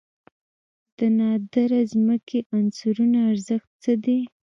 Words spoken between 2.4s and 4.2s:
عناصرو ارزښت څه دی؟